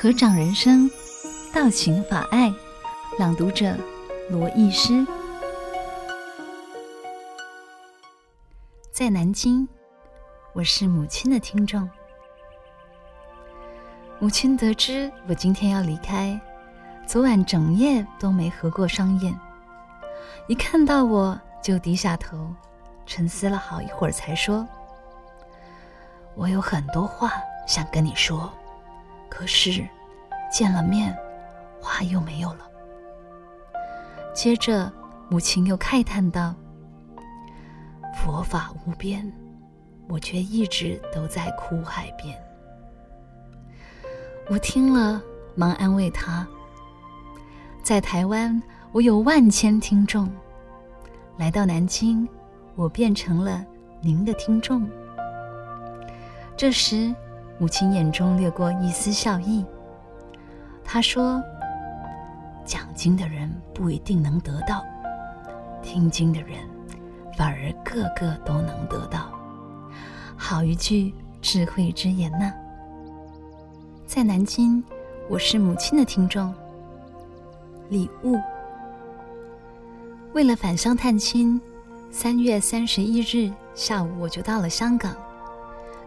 [0.00, 0.88] 合掌人生，
[1.52, 2.54] 道情法爱，
[3.18, 3.76] 朗读者
[4.30, 5.04] 罗艺诗。
[8.92, 9.66] 在南京，
[10.52, 11.90] 我是母亲的听众。
[14.20, 16.40] 母亲得知我今天要离开，
[17.04, 19.36] 昨晚整夜都没合过双眼，
[20.46, 22.54] 一看到我就低下头，
[23.04, 24.64] 沉思了好一会儿，才说
[26.38, 27.32] ：“我有很多话
[27.66, 28.48] 想跟你说，
[29.28, 29.86] 可是
[30.52, 31.16] 见了面，
[31.80, 32.68] 话又没有了。”
[34.34, 34.92] 接着，
[35.28, 36.54] 母亲又慨叹道
[38.14, 39.30] ：“佛法无边，
[40.08, 42.36] 我却一直都在苦海边。”
[44.48, 45.20] 我听了，
[45.54, 46.46] 忙安慰他
[47.82, 50.26] ：“在台湾，我有万千听众；
[51.36, 52.26] 来到南京，
[52.74, 53.64] 我变成了
[54.00, 54.88] 您的听众。”
[56.56, 57.14] 这时，
[57.58, 59.64] 母亲眼中掠过一丝笑意。
[60.84, 61.42] 她说
[62.64, 64.84] ：“讲经的人不一定能得到，
[65.82, 66.58] 听经的人
[67.36, 69.28] 反而个个都能得到。
[70.36, 72.52] 好一句智慧之言呐！”
[74.06, 74.82] 在南京，
[75.28, 76.54] 我是母亲的听众。
[77.90, 78.36] 礼物。
[80.32, 81.60] 为了返乡探亲，
[82.10, 85.14] 三月三十一日下午我就到了香港。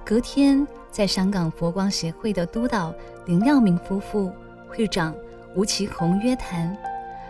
[0.05, 2.93] 隔天，在香港佛光协会的督导
[3.25, 4.31] 林耀明夫妇、
[4.67, 5.15] 会长
[5.55, 6.77] 吴奇宏约谈，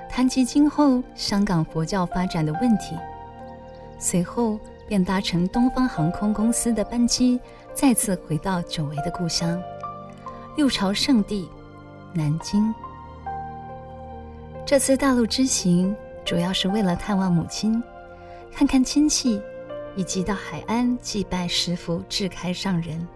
[0.09, 2.97] 谈及今后香港佛教发展的问题。
[3.99, 7.39] 随后便搭乘东方航空公司的班机，
[7.71, 9.61] 再次回到久违的故乡。
[10.57, 11.47] 六朝圣地，
[12.13, 12.73] 南京。
[14.65, 15.95] 这次大陆之行
[16.25, 17.81] 主要是为了探望母亲，
[18.51, 19.39] 看看亲戚，
[19.95, 23.07] 以及到海安祭拜师父智开上人。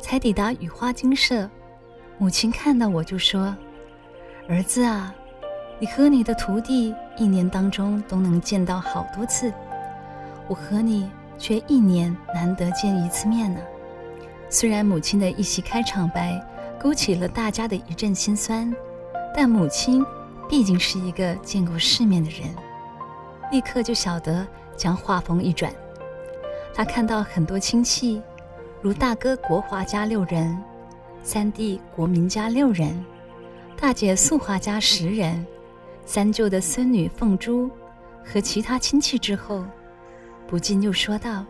[0.00, 1.48] 才抵达雨花精舍，
[2.18, 3.54] 母亲看到我就说
[4.48, 5.14] ：“儿子啊，
[5.78, 9.52] 你和你的徒弟一年当中都能见到好多次，
[10.48, 13.60] 我和你却一年难得见一次面呢。”
[14.50, 16.40] 虽然母亲的一席开场白
[16.80, 18.74] 勾起了大家的一阵心酸，
[19.34, 20.04] 但母亲
[20.48, 22.48] 毕竟是一个见过世面的人，
[23.52, 25.70] 立刻就晓得将话锋一转。
[26.74, 28.22] 他看到很多亲戚，
[28.80, 30.56] 如大哥国华家六人，
[31.22, 33.04] 三弟国民家六人，
[33.76, 35.44] 大姐素华家十人，
[36.06, 37.68] 三舅的孙女凤珠
[38.24, 39.64] 和其他亲戚之后，
[40.46, 41.44] 不禁又说道。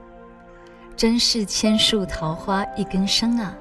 [0.97, 3.57] 真是千树桃花一根生啊！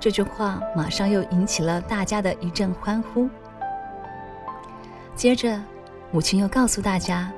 [0.00, 3.28] 这句话马上又引起了大家的一阵欢呼。
[5.14, 5.60] 接着，
[6.10, 7.30] 母亲又告诉大家：“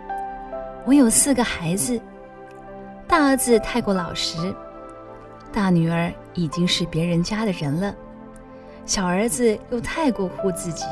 [0.87, 2.01] 我有四个孩子，
[3.09, 4.55] 大儿子太过老实，
[5.53, 7.95] 大女儿已经是别人家的人了，
[8.87, 10.85] 小儿子又太过护自己。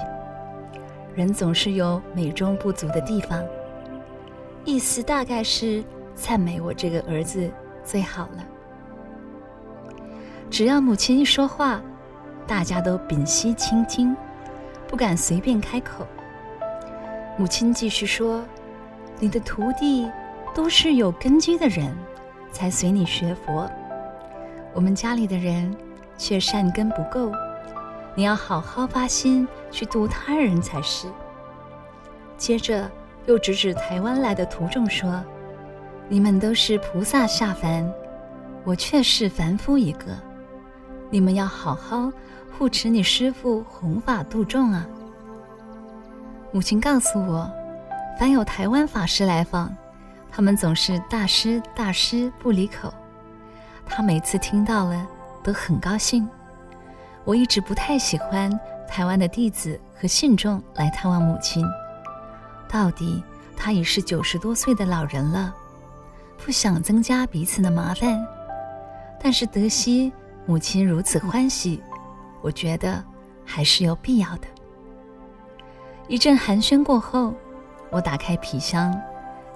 [1.15, 3.43] 人总是有美中不足的地方。”
[4.65, 5.83] 意思大概是
[6.15, 7.51] 赞美我这个儿子。
[7.85, 8.45] 最好了。
[10.51, 11.81] 只要母亲一说话，
[12.47, 14.15] 大家都屏息倾听，
[14.87, 16.07] 不敢随便开口。
[17.39, 18.45] 母亲继续说
[19.19, 20.07] ：“你的徒弟
[20.55, 21.97] 都是有根基的人，
[22.53, 23.67] 才随你学佛。
[24.75, 25.75] 我们家里的人
[26.17, 27.33] 却善根不够，
[28.15, 31.09] 你要好好发心去度他人才是。”
[32.37, 32.91] 接着
[33.27, 35.23] 又指指台湾来的徒众说。
[36.11, 37.87] 你们都是菩萨下凡，
[38.65, 40.07] 我却是凡夫一个。
[41.11, 42.11] 你们要好好
[42.57, 44.87] 护持你师父弘法度众啊！
[46.51, 47.47] 母亲告诉我，
[48.19, 49.77] 凡有台湾法师来访，
[50.31, 52.91] 他们总是大师大师不离口。
[53.89, 55.07] 他每次听到了
[55.43, 56.29] 都很高兴。
[57.25, 58.49] 我一直不太喜欢
[58.89, 61.65] 台湾的弟子和信众来探望母亲，
[62.69, 63.23] 到底
[63.57, 65.55] 他已是九十多岁的老人了。
[66.45, 68.25] 不想增加彼此的麻烦，
[69.21, 70.13] 但是得悉
[70.47, 71.83] 母亲如此欢喜，
[72.41, 73.05] 我觉得
[73.45, 74.47] 还是有必要的。
[76.07, 77.35] 一阵寒暄过后，
[77.91, 78.99] 我打开皮箱，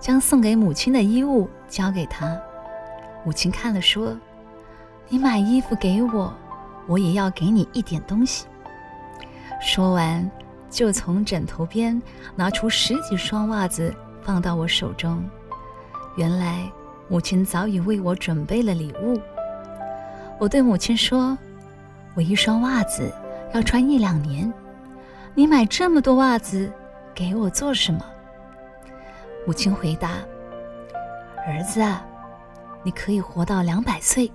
[0.00, 2.38] 将送给母亲的衣物交给她。
[3.24, 4.16] 母亲看了说
[5.08, 6.34] ：“你买衣服给我，
[6.86, 8.46] 我也要给你一点东西。”
[9.62, 10.28] 说完，
[10.68, 12.00] 就从枕头边
[12.34, 15.22] 拿出十几双袜子放到我手中。
[16.16, 16.70] 原来
[17.08, 19.20] 母亲早已为我准备了礼物。
[20.38, 21.38] 我对母亲说
[22.14, 23.14] ：“我一双袜子
[23.54, 24.52] 要穿一两年，
[25.34, 26.72] 你买这么多袜子
[27.14, 28.04] 给我做什么？”
[29.46, 30.10] 母亲回答
[31.46, 32.04] ：“儿子啊，
[32.82, 34.30] 你可以活到两百岁。”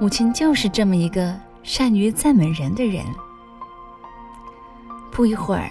[0.00, 3.04] 母亲就是这么一个善于赞美人的人。
[5.12, 5.70] 不一会儿，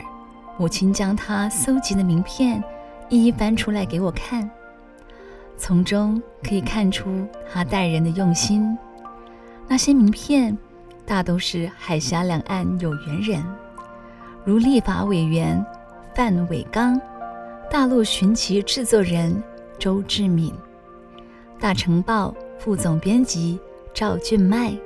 [0.57, 2.63] 母亲将她搜集的名片
[3.09, 4.49] 一一翻出来给我看，
[5.57, 8.77] 从中可以看出她待人的用心。
[9.67, 10.57] 那些名片
[11.05, 13.43] 大都是海峡两岸有缘人，
[14.45, 15.63] 如立法委员
[16.15, 16.99] 范伟刚、
[17.69, 19.43] 大陆寻奇制作人
[19.77, 20.53] 周志敏、
[21.63, 23.57] 大成报副总编辑
[23.93, 24.77] 赵俊迈，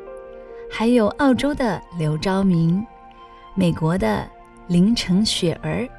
[0.70, 2.86] 还有澳洲的刘昭明、
[3.56, 4.30] 美国的
[4.68, 5.90] 林成雪儿。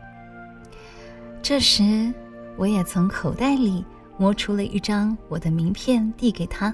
[1.42, 2.14] 这时，
[2.56, 3.84] 我也从口袋里
[4.18, 6.72] 摸出了一张我的名片，递给他。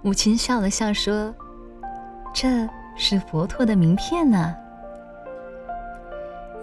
[0.00, 1.34] 母亲笑了笑说
[2.32, 2.66] ：“这
[2.96, 4.56] 是佛陀的名片呢。”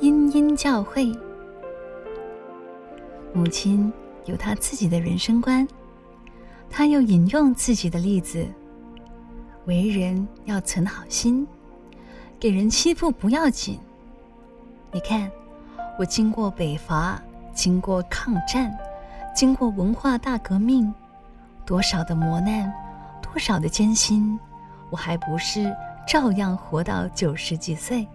[0.01, 1.15] 殷殷教会，
[3.33, 3.93] 母亲
[4.25, 5.67] 有她自己的人生观，
[6.69, 8.45] 他又引用自己的例子：
[9.65, 11.45] 为人要存好心，
[12.39, 13.79] 给人欺负不要紧。
[14.91, 15.29] 你看，
[15.97, 17.21] 我经过北伐，
[17.53, 18.75] 经过抗战，
[19.35, 20.93] 经过文化大革命，
[21.65, 22.71] 多少的磨难。
[23.21, 24.39] 多少的艰辛，
[24.89, 25.71] 我还不是
[26.07, 28.07] 照样活到九十几岁？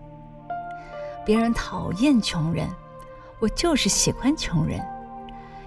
[1.25, 2.69] 别人讨厌穷人，
[3.39, 4.85] 我就是喜欢穷人，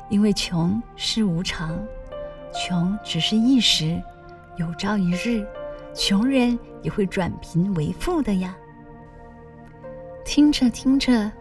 [0.09, 1.79] 因为穷是无常，
[2.53, 4.01] 穷只是一时，
[4.55, 5.45] 有朝一日，
[5.93, 8.55] 穷人也会转贫为富的呀。
[10.25, 11.31] 听着听着，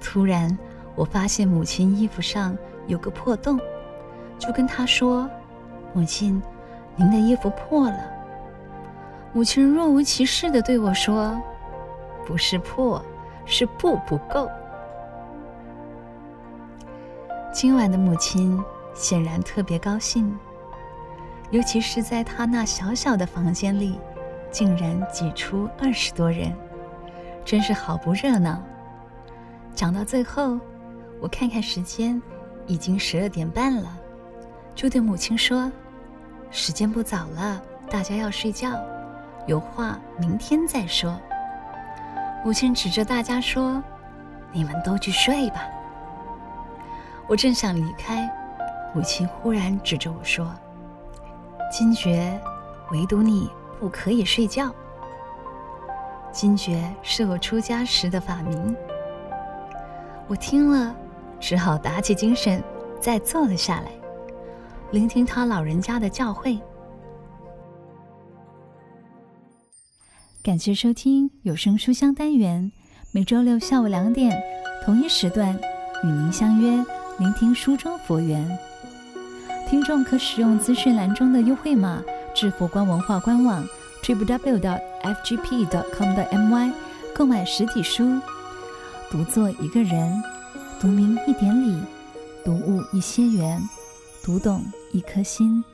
[0.00, 0.56] 突然
[0.94, 2.56] 我发现母亲衣服上
[2.86, 3.58] 有个破洞，
[4.38, 5.28] 就跟她说
[5.92, 6.42] ：“母亲。”
[6.96, 7.98] 您的衣服破了。
[9.32, 11.36] 母亲若无其事地对我说
[12.24, 13.04] ：“不是破，
[13.44, 14.48] 是布不够。”
[17.52, 18.62] 今晚的母亲
[18.94, 20.38] 显然特别高兴，
[21.54, 24.00] 尤其是在她那小小的房间里，
[24.50, 26.52] 竟然挤出二十多人，
[27.44, 28.60] 真是好不热闹。
[29.72, 30.58] 讲到最后，
[31.20, 32.20] 我看看时间，
[32.66, 33.96] 已经十二点半了，
[34.74, 35.70] 就对母亲说。
[36.50, 38.72] 时间不早了，大家要睡觉，
[39.46, 41.16] 有话明天再说。
[42.44, 43.80] 母亲指着大家说
[44.50, 45.62] ：“你们都去睡吧。”
[47.28, 48.28] 我正想离开，
[48.92, 50.52] 母亲忽然指着我说
[51.76, 52.40] ：“惊觉，
[52.92, 53.50] 唯独你
[53.80, 54.72] 不可以睡觉。”
[56.30, 58.76] 惊觉是我出家时的法名。
[60.28, 60.94] 我听了，
[61.40, 62.62] 只好打起精神，
[63.00, 63.90] 再坐了下来。
[64.92, 66.60] 聆听他老人家的教诲。
[70.44, 72.70] 感谢收听有声书香单元，
[73.10, 74.40] 每周六下午两点
[74.84, 75.52] 同一时段
[76.04, 76.70] 与您相约，
[77.18, 78.48] 聆听书中佛缘。
[79.68, 82.02] 听众可使用资讯栏中的优惠码
[82.34, 83.66] 至佛光文化官网
[84.02, 84.58] ，Triple W.
[85.02, 86.72] FGP.com 的 MY
[87.14, 88.20] 购买实体书。
[89.10, 90.22] 读作一个人，
[90.80, 91.80] 读明一点理，
[92.44, 93.60] 读悟一些缘，
[94.22, 94.64] 读懂。
[94.92, 95.64] 一颗心。